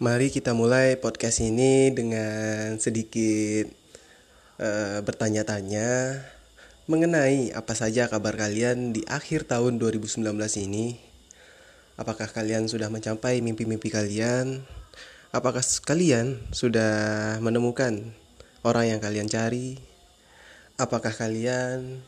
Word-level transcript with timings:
Mari 0.00 0.32
kita 0.32 0.56
mulai 0.56 0.96
podcast 0.96 1.44
ini 1.44 1.92
dengan 1.92 2.80
sedikit 2.80 3.68
uh, 4.56 5.04
bertanya-tanya 5.04 6.16
mengenai 6.88 7.52
apa 7.52 7.76
saja 7.76 8.08
kabar 8.08 8.32
kalian 8.32 8.96
di 8.96 9.04
akhir 9.04 9.44
tahun 9.44 9.76
2019 9.76 10.24
ini. 10.64 10.96
Apakah 12.00 12.32
kalian 12.32 12.64
sudah 12.64 12.88
mencapai 12.88 13.44
mimpi-mimpi 13.44 13.92
kalian? 13.92 14.64
Apakah 15.36 15.60
kalian 15.84 16.48
sudah 16.48 17.36
menemukan 17.44 18.16
orang 18.64 18.96
yang 18.96 19.04
kalian 19.04 19.28
cari? 19.28 19.76
Apakah 20.80 21.12
kalian 21.12 22.00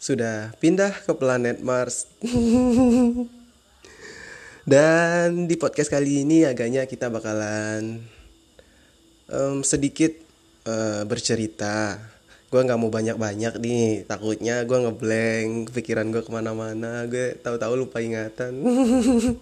sudah 0.00 0.56
pindah 0.56 0.96
ke 1.04 1.12
planet 1.12 1.60
Mars? 1.60 2.08
Dan 4.68 5.48
di 5.48 5.56
podcast 5.56 5.88
kali 5.88 6.28
ini 6.28 6.44
agaknya 6.44 6.84
kita 6.84 7.08
bakalan 7.08 8.04
um, 9.32 9.64
sedikit 9.64 10.12
uh, 10.68 11.00
bercerita. 11.08 11.96
Gue 12.52 12.60
nggak 12.66 12.76
mau 12.76 12.92
banyak-banyak 12.92 13.56
nih, 13.56 14.04
takutnya 14.04 14.60
gue 14.68 14.74
ngeblank, 14.74 15.72
pikiran 15.72 16.12
gue 16.12 16.20
ke 16.20 16.30
mana-mana, 16.34 17.08
gue 17.08 17.40
tahu-tahu 17.40 17.72
lupa 17.78 18.04
ingatan. 18.04 18.52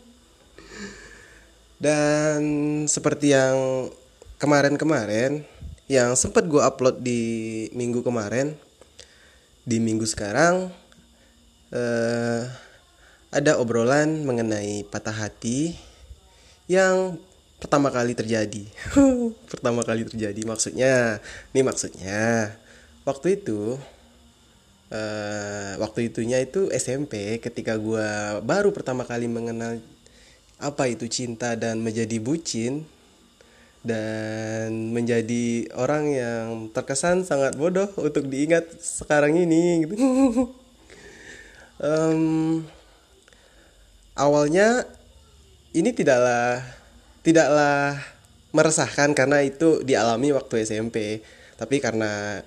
Dan 1.83 2.41
seperti 2.87 3.35
yang 3.35 3.91
kemarin-kemarin, 4.39 5.43
yang 5.91 6.15
sempat 6.15 6.47
gue 6.47 6.63
upload 6.63 7.03
di 7.03 7.67
minggu 7.75 8.07
kemarin, 8.07 8.55
di 9.67 9.83
minggu 9.83 10.07
sekarang, 10.07 10.71
uh, 11.75 12.68
ada 13.29 13.61
obrolan 13.61 14.25
mengenai 14.25 14.89
patah 14.89 15.13
hati 15.13 15.77
yang 16.69 17.21
pertama 17.59 17.91
kali 17.91 18.15
terjadi. 18.15 18.65
pertama 19.53 19.83
kali 19.83 20.07
terjadi 20.07 20.41
maksudnya, 20.47 21.19
ini 21.53 21.61
maksudnya 21.67 22.55
waktu 23.05 23.41
itu 23.41 23.77
uh, 24.93 25.73
waktu 25.81 26.13
itunya 26.13 26.41
itu 26.45 26.69
SMP 26.73 27.41
ketika 27.41 27.77
gue 27.77 28.09
baru 28.45 28.73
pertama 28.73 29.05
kali 29.05 29.29
mengenal 29.29 29.81
apa 30.59 30.91
itu 30.91 31.07
cinta 31.07 31.55
dan 31.55 31.79
menjadi 31.79 32.19
bucin 32.19 32.83
dan 33.87 34.91
menjadi 34.91 35.71
orang 35.79 36.05
yang 36.11 36.47
terkesan 36.75 37.23
sangat 37.23 37.55
bodoh 37.55 37.89
untuk 37.97 38.27
diingat 38.27 38.67
sekarang 38.83 39.39
ini 39.39 39.87
gitu. 39.87 39.95
um, 41.89 42.67
awalnya 44.19 44.85
ini 45.73 45.95
tidaklah 45.95 46.61
tidaklah 47.23 47.97
meresahkan 48.51 49.15
karena 49.15 49.47
itu 49.47 49.81
dialami 49.87 50.35
waktu 50.35 50.67
SMP 50.67 51.23
tapi 51.55 51.79
karena 51.79 52.43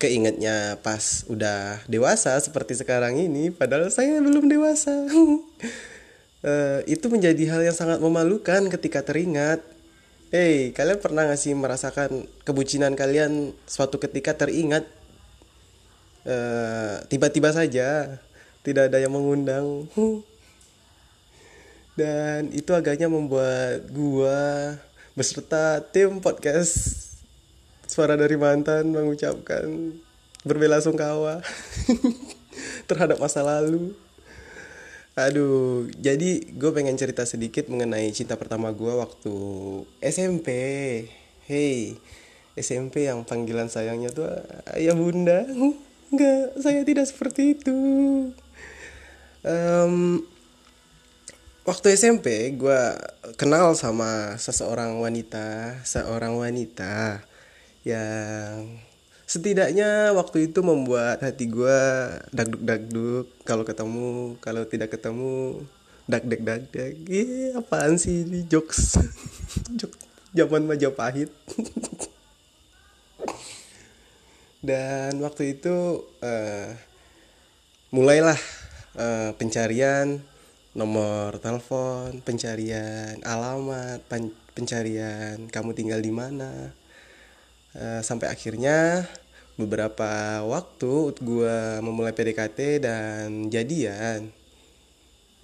keingetnya 0.00 0.80
pas 0.84 1.24
udah 1.32 1.80
dewasa 1.88 2.36
seperti 2.36 2.76
sekarang 2.76 3.16
ini 3.16 3.48
padahal 3.48 3.88
saya 3.88 4.20
belum 4.20 4.50
dewasa. 4.50 4.92
Uh, 6.44 6.80
itu 6.94 7.06
menjadi 7.08 7.56
hal 7.56 7.60
yang 7.64 7.76
sangat 7.76 8.02
memalukan 8.02 8.68
ketika 8.68 9.00
teringat. 9.00 9.64
Hey, 10.34 10.74
kalian 10.74 10.98
pernah 10.98 11.30
gak 11.30 11.38
sih 11.38 11.54
merasakan 11.54 12.26
kebucinan 12.42 12.98
kalian 12.98 13.54
suatu 13.70 14.02
ketika 14.02 14.34
teringat? 14.34 14.82
Eh, 16.24 16.94
tiba-tiba 17.12 17.52
uh, 17.52 17.54
saja 17.54 18.18
tidak 18.64 18.88
ada 18.88 18.98
yang 18.98 19.12
mengundang 19.12 19.86
dan 21.94 22.50
itu 22.50 22.74
agaknya 22.74 23.06
membuat 23.06 23.86
gua 23.94 24.74
beserta 25.14 25.78
tim 25.94 26.18
podcast 26.18 27.06
suara 27.86 28.18
dari 28.18 28.34
mantan 28.34 28.90
mengucapkan 28.90 29.94
berbelasungkawa 30.42 31.38
terhadap 32.90 33.22
masa 33.22 33.46
lalu. 33.46 33.94
Aduh 35.14 35.86
jadi 36.02 36.42
gue 36.42 36.70
pengen 36.74 36.98
cerita 36.98 37.22
sedikit 37.22 37.70
mengenai 37.70 38.10
cinta 38.10 38.34
pertama 38.34 38.74
gue 38.74 38.90
waktu 38.98 39.36
SMP 40.02 40.48
hey 41.46 41.94
SMP 42.58 43.06
yang 43.06 43.22
panggilan 43.22 43.70
sayangnya 43.70 44.10
tuh 44.10 44.26
ayah 44.74 44.98
bunda. 44.98 45.46
Enggak 46.10 46.58
saya 46.58 46.82
tidak 46.82 47.06
seperti 47.06 47.54
itu. 47.58 47.78
Um, 49.46 50.26
waktu 51.64 51.96
SMP 51.96 52.52
gue 52.56 52.80
kenal 53.40 53.72
sama 53.76 54.36
seseorang 54.40 55.00
wanita 55.00 55.80
seorang 55.84 56.36
wanita 56.36 57.24
yang 57.84 58.80
setidaknya 59.24 60.12
waktu 60.12 60.52
itu 60.52 60.60
membuat 60.60 61.24
hati 61.24 61.48
gue 61.48 61.80
dagduk 62.32 62.62
dagduk 62.62 63.26
kalau 63.48 63.64
ketemu 63.64 64.36
kalau 64.44 64.62
tidak 64.68 64.92
ketemu 64.92 65.64
dak 66.04 66.28
iya 67.08 67.56
apaan 67.56 67.96
sih 67.96 68.28
ini 68.28 68.44
jokes? 68.44 69.00
Jokes 69.80 70.04
zaman 70.34 70.66
Majapahit. 70.66 71.30
Dan 74.68 75.22
waktu 75.22 75.56
itu 75.56 76.02
uh, 76.20 76.68
mulailah 77.94 78.40
uh, 78.98 79.30
pencarian 79.38 80.18
nomor 80.74 81.38
telepon, 81.38 82.18
pencarian 82.26 83.22
alamat, 83.22 84.02
pencarian 84.52 85.46
kamu 85.46 85.70
tinggal 85.72 86.02
di 86.02 86.10
mana. 86.10 86.74
Uh, 87.74 88.02
sampai 88.02 88.30
akhirnya 88.30 89.02
beberapa 89.54 90.42
waktu 90.46 91.14
gue 91.18 91.58
memulai 91.82 92.14
PDKT 92.14 92.82
dan 92.82 93.48
jadian. 93.50 94.34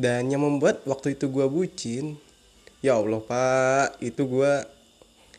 Dan 0.00 0.32
yang 0.32 0.42
membuat 0.42 0.82
waktu 0.88 1.14
itu 1.14 1.30
gue 1.30 1.46
bucin, 1.46 2.18
ya 2.82 2.98
Allah 2.98 3.20
pak, 3.22 4.00
itu 4.02 4.22
gue 4.26 4.52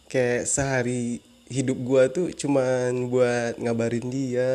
kayak 0.07 0.45
sehari 0.47 1.30
hidup 1.51 1.77
gue 1.83 2.03
tuh 2.15 2.27
cuman 2.31 3.11
buat 3.11 3.59
ngabarin 3.59 4.07
dia, 4.07 4.53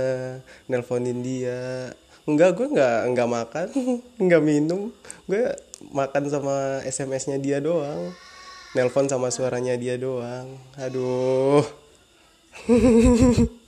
nelponin 0.66 1.20
dia, 1.20 1.92
Enggak, 2.26 2.58
gue 2.58 2.66
nggak 2.74 3.14
nggak 3.14 3.30
makan, 3.30 3.66
nggak 4.26 4.42
minum. 4.42 4.90
Gue 5.30 5.54
makan 5.94 6.26
sama 6.26 6.82
SMS-nya 6.82 7.38
dia 7.38 7.62
doang. 7.62 8.10
Nelpon 8.74 9.06
sama 9.06 9.30
suaranya 9.30 9.78
dia 9.78 9.94
doang. 9.94 10.58
Aduh. 10.74 11.62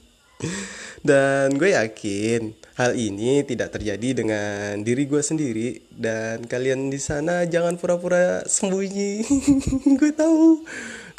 dan 1.08 1.54
gue 1.58 1.74
yakin 1.74 2.54
hal 2.78 2.94
ini 2.94 3.42
tidak 3.42 3.74
terjadi 3.74 4.22
dengan 4.22 4.82
diri 4.86 5.10
gue 5.10 5.18
sendiri 5.18 5.82
dan 5.90 6.46
kalian 6.46 6.94
di 6.94 7.00
sana 7.02 7.42
jangan 7.46 7.74
pura-pura 7.78 8.46
sembunyi. 8.46 9.26
gue 9.98 10.12
tahu 10.14 10.62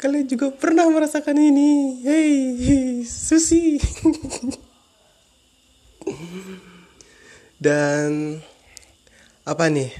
kalian 0.00 0.26
juga 0.28 0.48
pernah 0.52 0.88
merasakan 0.88 1.36
ini. 1.36 2.00
Hey, 2.00 2.56
hey 2.56 2.88
Susi. 3.04 3.76
dan 7.60 8.40
apa 9.44 9.68
nih 9.68 9.92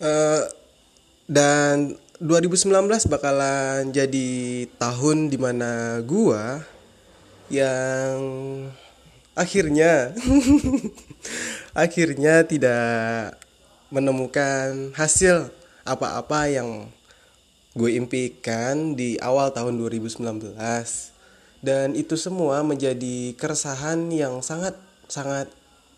uh, 0.00 0.48
dan 1.28 1.92
2019 2.24 2.88
bakalan 3.12 3.92
jadi 3.92 4.30
tahun 4.80 5.28
di 5.28 5.36
mana 5.36 6.00
gua 6.00 6.64
yang 7.54 8.18
akhirnya 9.38 10.10
akhirnya 11.86 12.42
tidak 12.42 13.38
menemukan 13.94 14.90
hasil 14.98 15.54
apa-apa 15.86 16.50
yang 16.50 16.90
gue 17.74 17.90
impikan 17.94 18.98
di 18.98 19.18
awal 19.22 19.50
tahun 19.54 19.78
2019 19.78 20.58
dan 21.64 21.96
itu 21.96 22.20
semua 22.20 22.60
menjadi 22.60 23.32
keresahan 23.40 24.12
yang 24.12 24.44
sangat 24.44 24.76
sangat 25.08 25.48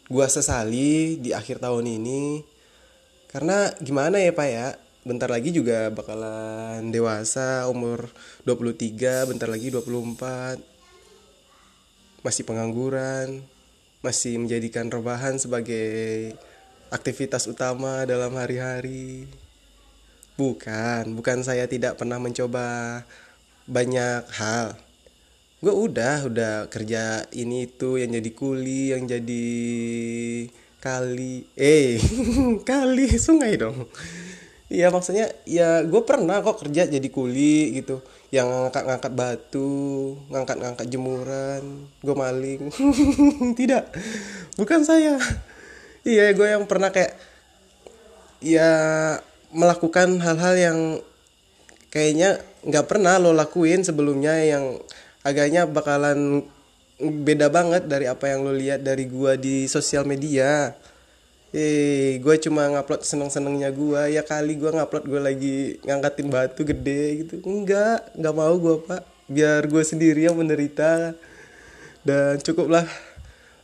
gua 0.07 0.31
sesali 0.31 1.19
di 1.19 1.35
akhir 1.35 1.59
tahun 1.59 1.91
ini. 1.91 2.47
Karena 3.27 3.75
gimana 3.83 4.23
ya 4.23 4.31
pak 4.31 4.47
ya? 4.47 4.69
Bentar 5.03 5.27
lagi 5.31 5.51
juga 5.51 5.91
bakalan 5.91 6.91
dewasa 6.95 7.67
umur 7.67 8.11
23 8.47 9.27
bentar 9.27 9.47
lagi 9.51 9.71
24 9.71 10.76
masih 12.27 12.43
pengangguran 12.43 13.47
masih 14.07 14.39
menjadikan 14.39 14.87
rebahan 14.87 15.35
sebagai 15.35 16.31
aktivitas 16.95 17.51
utama 17.51 18.07
dalam 18.07 18.31
hari-hari. 18.39 19.27
Bukan 20.39 21.17
bukan 21.19 21.43
saya 21.43 21.67
tidak 21.67 21.99
pernah 21.99 22.23
mencoba 22.23 23.03
banyak 23.67 24.23
hal. 24.37 24.79
Gue 25.59 25.75
udah 25.75 26.29
udah 26.31 26.55
kerja 26.71 27.27
ini 27.35 27.67
itu 27.67 27.99
yang 27.99 28.15
jadi 28.15 28.31
kuli 28.31 28.95
yang 28.95 29.09
jadi 29.11 29.49
kali 30.79 31.51
eh 31.59 31.99
kali 32.69 33.07
sungai 33.17 33.59
dong. 33.59 33.91
Iya 34.71 34.95
maksudnya 34.95 35.35
ya 35.49 35.83
gue 35.83 36.03
pernah 36.07 36.43
kok 36.47 36.63
kerja 36.63 36.87
jadi 36.87 37.09
kuli 37.11 37.81
gitu 37.81 38.03
yang 38.37 38.53
ngangkat-ngangkat 38.53 39.13
batu, 39.17 40.15
ngangkat-ngangkat 40.29 40.87
jemuran, 40.93 41.89
gue 42.05 42.17
maling. 42.17 42.63
Tidak, 43.59 43.85
bukan 44.61 44.85
saya. 44.85 45.17
Iya 46.05 46.37
gue 46.37 46.47
yang 46.47 46.69
pernah 46.69 46.93
kayak 46.93 47.17
ya 48.45 48.71
melakukan 49.51 50.21
hal-hal 50.21 50.55
yang 50.55 50.79
kayaknya 51.89 52.45
nggak 52.67 52.87
pernah 52.87 53.17
lo 53.17 53.33
lakuin 53.33 53.81
sebelumnya 53.87 54.37
yang 54.45 54.77
agaknya 55.25 55.65
bakalan 55.65 56.45
beda 57.01 57.49
banget 57.49 57.89
dari 57.89 58.07
apa 58.09 58.33
yang 58.33 58.45
lo 58.45 58.53
lihat 58.53 58.85
dari 58.85 59.09
gua 59.09 59.37
di 59.37 59.69
sosial 59.69 60.05
media 60.09 60.73
eh 61.57 62.21
gue 62.21 62.37
cuma 62.45 62.69
ngupload 62.69 63.01
seneng-senengnya 63.01 63.73
gue 63.73 64.13
ya 64.13 64.21
kali 64.21 64.61
gue 64.61 64.69
ngupload 64.77 65.05
gue 65.09 65.21
lagi 65.25 65.57
ngangkatin 65.89 66.29
batu 66.29 66.61
gede 66.69 67.25
gitu. 67.25 67.41
Enggak 67.49 68.13
nggak 68.13 68.35
mau 68.37 68.53
gue 68.61 68.77
pak. 68.85 69.03
Biar 69.25 69.65
gue 69.65 69.81
sendiri 69.81 70.29
yang 70.29 70.37
menderita. 70.37 71.17
Dan 72.05 72.39
cukuplah 72.45 72.85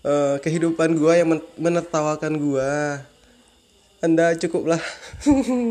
uh, 0.09 0.41
kehidupan 0.41 0.97
gue 0.97 1.13
yang 1.21 1.29
menertawakan 1.61 2.35
gue 2.41 2.71
anda 4.03 4.35
cukuplah 4.35 4.83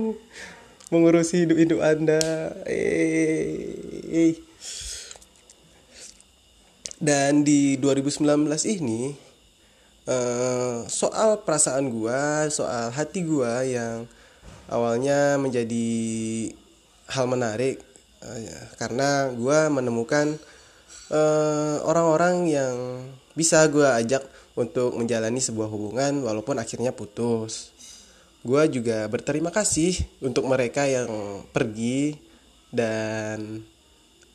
mengurusi 0.94 1.44
hidup-hidup 1.44 1.84
anda. 1.84 2.22
Eh, 2.64 4.40
dan 7.02 7.42
di 7.42 7.82
2019 7.82 8.46
ini 8.78 9.31
uh, 10.12 10.76
soal 10.92 11.40
perasaan 11.42 11.88
gua 11.88 12.52
soal 12.52 12.92
hati 12.92 13.24
gua 13.24 13.64
yang 13.64 14.06
awalnya 14.68 15.40
menjadi 15.40 15.88
hal 17.12 17.26
menarik 17.28 17.80
uh, 18.24 18.40
ya, 18.40 18.60
karena 18.80 19.32
gua 19.36 19.68
menemukan 19.68 20.36
eh, 21.12 21.76
orang-orang 21.84 22.36
uh, 22.48 22.52
yang 22.52 22.76
bisa 23.36 23.68
gua 23.68 24.00
ajak 24.00 24.24
untuk 24.56 24.96
menjalani 24.96 25.40
sebuah 25.40 25.68
hubungan 25.72 26.24
walaupun 26.24 26.60
akhirnya 26.60 26.92
putus. 26.96 27.72
Gua 28.42 28.66
juga 28.66 29.06
berterima 29.06 29.54
kasih 29.54 30.02
untuk 30.24 30.50
mereka 30.50 30.88
yang 30.90 31.44
pergi 31.54 32.18
dan 32.74 33.62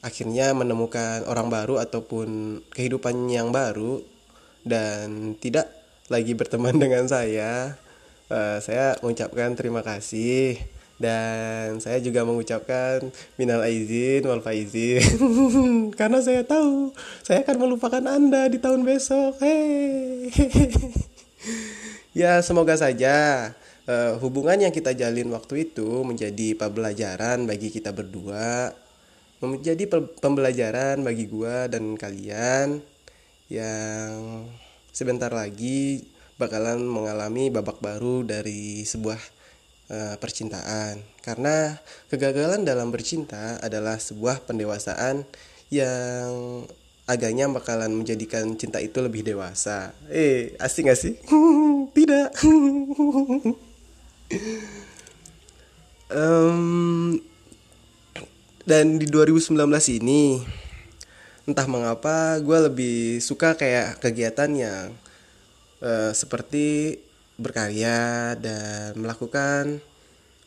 akhirnya 0.05 0.55
menemukan 0.55 1.26
orang 1.26 1.50
baru 1.50 1.82
ataupun 1.82 2.61
kehidupan 2.70 3.26
yang 3.26 3.50
baru 3.50 3.99
dan 4.67 5.39
tidak 5.39 5.71
lagi 6.11 6.35
berteman 6.35 6.75
dengan 6.83 7.07
saya, 7.07 7.79
uh, 8.29 8.59
saya 8.59 8.99
mengucapkan 9.01 9.55
terima 9.55 9.87
kasih 9.87 10.59
dan 10.97 11.77
saya 11.77 12.01
juga 12.01 12.25
mengucapkan 12.25 13.05
minal 13.37 13.61
aizin 13.69 14.25
wal 14.25 14.41
faizin 14.41 15.05
karena 16.01 16.25
saya 16.25 16.41
tahu 16.41 16.89
saya 17.21 17.45
akan 17.45 17.57
melupakan 17.61 18.01
Anda 18.01 18.49
di 18.49 18.57
tahun 18.57 18.83
besok. 18.83 19.39
Hei. 19.45 20.33
ya, 22.21 22.41
semoga 22.41 22.81
saja 22.81 23.53
uh, 23.85 24.17
hubungan 24.25 24.57
yang 24.57 24.73
kita 24.73 24.97
jalin 24.97 25.29
waktu 25.37 25.69
itu 25.69 26.01
menjadi 26.01 26.57
pembelajaran 26.57 27.45
bagi 27.45 27.69
kita 27.69 27.93
berdua, 27.93 28.73
menjadi 29.45 29.85
pembelajaran 30.17 31.05
bagi 31.05 31.29
gua 31.29 31.69
dan 31.69 31.93
kalian 32.01 32.81
yang 33.46 34.46
sebentar 34.90 35.31
lagi 35.31 36.02
bakalan 36.37 36.82
mengalami 36.84 37.48
babak 37.48 37.81
baru 37.81 38.26
dari 38.26 38.84
sebuah 38.84 39.20
uh, 39.88 40.14
percintaan 40.20 41.00
karena 41.25 41.81
kegagalan 42.12 42.66
dalam 42.66 42.93
bercinta 42.93 43.56
adalah 43.62 43.96
sebuah 43.96 44.44
pendewasaan 44.44 45.25
yang 45.72 46.64
agaknya 47.06 47.46
bakalan 47.46 47.94
menjadikan 47.94 48.58
cinta 48.58 48.82
itu 48.82 48.98
lebih 48.98 49.22
dewasa. 49.22 49.94
Eh, 50.10 50.58
asing 50.58 50.90
gak 50.90 50.98
sih? 50.98 51.14
Tidak. 51.96 52.28
um, 56.10 57.14
dan 58.66 58.98
di 58.98 59.06
2019 59.06 59.54
ini 60.02 60.43
entah 61.46 61.66
mengapa 61.70 62.43
gue 62.43 62.58
lebih 62.66 63.22
suka 63.22 63.54
kayak 63.54 64.02
kegiatan 64.02 64.50
yang 64.50 64.90
uh, 65.78 66.10
seperti 66.10 66.98
berkarya 67.38 68.34
dan 68.34 68.98
melakukan 68.98 69.78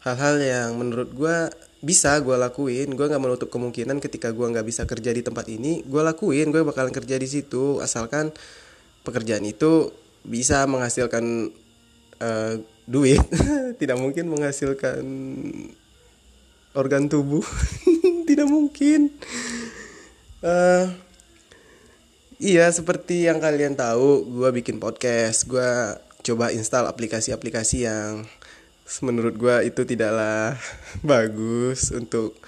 hal-hal 0.04 0.36
yang 0.44 0.70
menurut 0.76 1.10
gue 1.16 1.38
bisa 1.80 2.20
gue 2.20 2.36
lakuin. 2.36 2.92
Gue 2.92 3.08
nggak 3.08 3.24
menutup 3.24 3.48
kemungkinan 3.48 4.04
ketika 4.04 4.36
gue 4.36 4.44
nggak 4.44 4.68
bisa 4.68 4.84
kerja 4.84 5.16
di 5.16 5.24
tempat 5.24 5.48
ini 5.48 5.88
gue 5.88 6.02
lakuin 6.04 6.52
gue 6.52 6.68
bakalan 6.68 6.92
kerja 6.92 7.16
di 7.16 7.28
situ. 7.32 7.80
Asalkan 7.80 8.36
pekerjaan 9.08 9.48
itu 9.48 9.96
bisa 10.28 10.68
menghasilkan 10.68 11.56
uh, 12.20 12.54
duit. 12.84 13.24
Tidak 13.80 13.96
mungkin 13.96 14.28
menghasilkan 14.28 15.04
organ 16.76 17.08
tubuh. 17.08 17.44
Tidak 18.28 18.48
mungkin 18.52 19.16
uh, 20.44 20.86
iya 22.40 22.72
seperti 22.72 23.28
yang 23.28 23.44
kalian 23.44 23.76
tahu 23.76 24.24
gue 24.28 24.50
bikin 24.62 24.80
podcast. 24.80 25.48
Gue 25.48 25.96
coba 26.24 26.52
install 26.52 26.88
aplikasi-aplikasi 26.88 27.88
yang 27.88 28.28
menurut 29.04 29.36
gue 29.38 29.56
itu 29.70 29.82
tidaklah 29.86 30.58
bagus 31.12 31.92
untuk 31.92 32.40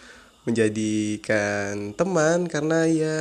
menjadikan 0.48 1.94
teman. 1.96 2.48
Karena 2.48 2.88
ya 2.88 3.20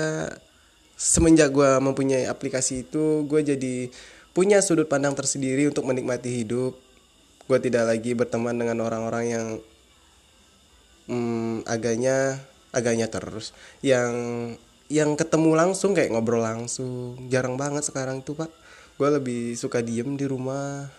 semenjak 0.94 1.50
gue 1.50 1.70
mempunyai 1.80 2.28
aplikasi 2.28 2.86
itu 2.86 3.24
gue 3.26 3.40
jadi 3.40 3.88
punya 4.30 4.62
sudut 4.62 4.86
pandang 4.86 5.18
tersendiri 5.18 5.66
untuk 5.66 5.86
menikmati 5.86 6.44
hidup. 6.44 6.78
Gue 7.50 7.58
tidak 7.58 7.90
lagi 7.90 8.14
berteman 8.14 8.54
dengan 8.54 8.78
orang-orang 8.86 9.24
yang 9.26 9.46
hmm, 11.10 11.66
agaknya 11.66 12.38
agaknya 12.70 13.06
terus. 13.10 13.54
Yang 13.82 14.14
yang 14.90 15.14
ketemu 15.14 15.54
langsung 15.54 15.94
kayak 15.94 16.10
ngobrol 16.10 16.42
langsung. 16.42 17.14
Jarang 17.30 17.54
banget 17.54 17.86
sekarang 17.86 18.22
tuh 18.26 18.34
pak. 18.34 18.50
Gue 18.98 19.08
lebih 19.08 19.54
suka 19.54 19.80
diem 19.80 20.18
di 20.18 20.26
rumah 20.26 20.90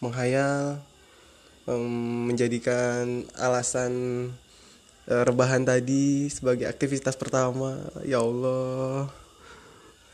menghayal 0.00 0.80
um, 1.68 2.28
menjadikan 2.30 3.24
alasan 3.36 3.92
uh, 5.08 5.22
rebahan 5.24 5.64
tadi 5.64 6.28
sebagai 6.28 6.68
aktivitas 6.68 7.16
pertama. 7.16 7.80
Ya 8.04 8.20
Allah. 8.20 9.08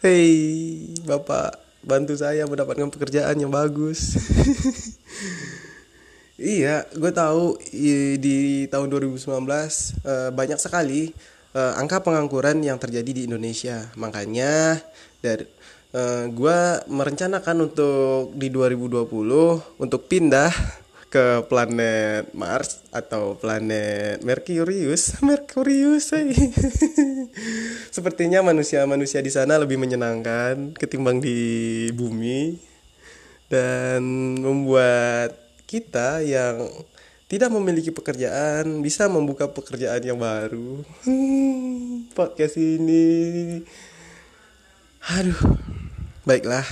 Hei 0.04 0.92
bapak 1.02 1.66
bantu 1.86 2.18
saya 2.18 2.44
mendapatkan 2.50 2.90
pekerjaan 2.90 3.38
yang 3.38 3.54
bagus 3.54 4.18
Iya, 6.36 6.84
gue 6.92 7.12
tahu 7.16 7.56
di 8.20 8.68
tahun 8.68 8.92
2019 8.92 9.24
uh, 9.24 10.28
banyak 10.36 10.60
sekali 10.60 11.08
uh, 11.56 11.80
angka 11.80 12.04
pengangguran 12.04 12.60
yang 12.60 12.76
terjadi 12.76 13.08
di 13.08 13.22
Indonesia. 13.24 13.88
Makanya 13.96 14.76
dari 15.24 15.48
uh, 15.96 16.28
gue 16.28 16.58
merencanakan 16.92 17.72
untuk 17.72 18.36
di 18.36 18.52
2020 18.52 19.80
untuk 19.80 20.12
pindah 20.12 20.52
ke 21.08 21.48
planet 21.48 22.28
Mars 22.36 22.84
atau 22.92 23.40
planet 23.40 24.20
Merkurius. 24.20 25.16
Merkurius, 25.24 26.12
eh. 26.20 26.36
sepertinya 27.96 28.44
manusia-manusia 28.44 29.24
di 29.24 29.32
sana 29.32 29.56
lebih 29.56 29.80
menyenangkan 29.80 30.76
ketimbang 30.76 31.16
di 31.16 31.88
bumi 31.96 32.60
dan 33.48 34.04
membuat 34.36 35.45
kita 35.66 36.22
yang 36.22 36.70
tidak 37.26 37.50
memiliki 37.50 37.90
pekerjaan 37.90 38.86
bisa 38.86 39.10
membuka 39.10 39.50
pekerjaan 39.50 39.98
yang 39.98 40.18
baru. 40.18 40.86
Hmm, 41.02 42.06
podcast 42.18 42.54
ini, 42.54 43.66
aduh, 45.02 45.58
baiklah. 46.22 46.64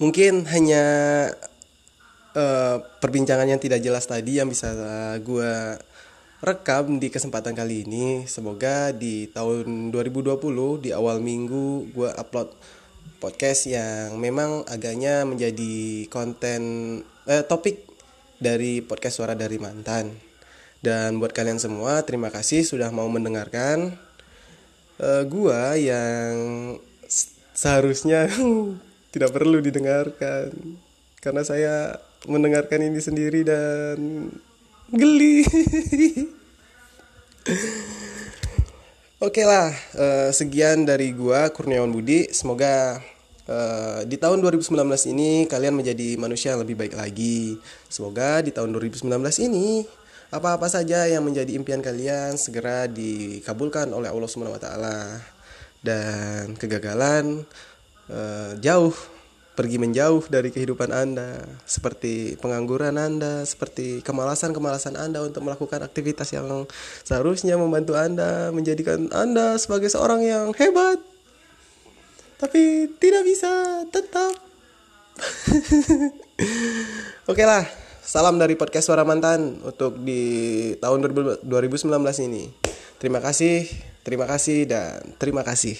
Mungkin 0.00 0.48
hanya 0.50 0.84
uh, 2.34 2.76
perbincangan 2.98 3.46
yang 3.46 3.60
tidak 3.60 3.84
jelas 3.84 4.08
tadi 4.08 4.40
yang 4.40 4.50
bisa 4.50 4.72
gue 5.20 5.78
rekam 6.44 6.96
di 6.96 7.08
kesempatan 7.12 7.52
kali 7.52 7.84
ini. 7.84 8.24
Semoga 8.24 8.92
di 8.92 9.28
tahun 9.28 9.92
2020 9.92 10.84
di 10.84 10.90
awal 10.96 11.20
minggu 11.20 11.92
gue 11.92 12.10
upload 12.10 12.52
podcast 13.20 13.68
yang 13.68 14.20
memang 14.20 14.64
agaknya 14.68 15.24
menjadi 15.24 16.04
konten 16.12 16.60
eh, 17.28 17.44
topik 17.44 17.84
dari 18.38 18.84
podcast 18.84 19.20
suara 19.20 19.34
dari 19.36 19.56
mantan. 19.56 20.12
Dan 20.84 21.16
buat 21.16 21.32
kalian 21.32 21.56
semua, 21.56 22.04
terima 22.04 22.28
kasih 22.28 22.60
sudah 22.60 22.92
mau 22.92 23.08
mendengarkan 23.08 23.96
uh, 25.00 25.24
gua 25.24 25.80
yang 25.80 26.36
seharusnya 27.56 28.28
tidak 29.16 29.32
perlu 29.32 29.64
didengarkan 29.64 30.52
karena 31.24 31.40
saya 31.40 31.96
mendengarkan 32.28 32.84
ini 32.84 33.00
sendiri 33.00 33.48
dan 33.48 34.28
geli 34.92 35.40
Oke 39.24 39.40
lah, 39.40 39.72
uh, 39.96 40.28
sekian 40.36 40.84
dari 40.84 41.16
gua 41.16 41.48
Kurniawan 41.48 41.88
Budi. 41.88 42.28
Semoga 42.28 43.00
uh, 43.48 44.00
di 44.04 44.16
tahun 44.16 44.40
2019 44.40 44.72
ini 45.12 45.44
kalian 45.48 45.74
menjadi 45.76 46.16
manusia 46.20 46.52
yang 46.56 46.62
lebih 46.62 46.76
baik 46.78 46.94
lagi. 46.96 47.58
Semoga 47.88 48.40
di 48.44 48.50
tahun 48.52 48.72
2019 48.72 49.08
ini 49.44 49.84
apa-apa 50.34 50.66
saja 50.66 51.06
yang 51.06 51.22
menjadi 51.22 51.54
impian 51.54 51.78
kalian 51.78 52.34
segera 52.34 52.90
dikabulkan 52.90 53.90
oleh 53.92 54.10
Allah 54.10 54.58
taala. 54.58 54.98
Dan 55.84 56.56
kegagalan 56.56 57.44
uh, 58.08 58.56
jauh 58.56 58.96
pergi 59.54 59.78
menjauh 59.78 60.26
dari 60.26 60.50
kehidupan 60.50 60.90
Anda, 60.90 61.46
seperti 61.62 62.34
pengangguran 62.42 62.98
Anda, 62.98 63.46
seperti 63.46 64.02
kemalasan-kemalasan 64.02 64.98
Anda 64.98 65.22
untuk 65.22 65.46
melakukan 65.46 65.86
aktivitas 65.86 66.34
yang 66.34 66.66
seharusnya 67.06 67.54
membantu 67.54 67.94
Anda, 67.94 68.50
menjadikan 68.50 69.14
Anda 69.14 69.54
sebagai 69.56 69.94
seorang 69.94 70.26
yang 70.26 70.50
hebat. 70.58 71.13
Tapi 72.38 72.90
tidak 72.98 73.22
bisa 73.22 73.82
tetap. 73.88 74.34
Oke 77.30 77.46
lah, 77.46 77.62
salam 78.02 78.36
dari 78.36 78.58
podcast 78.58 78.90
Suara 78.90 79.06
Mantan 79.06 79.62
untuk 79.62 80.02
di 80.02 80.74
tahun 80.82 81.06
2019 81.46 81.86
ini. 82.26 82.50
Terima 82.98 83.22
kasih, 83.22 83.70
terima 84.02 84.26
kasih, 84.26 84.66
dan 84.66 85.14
terima 85.16 85.46
kasih. 85.46 85.78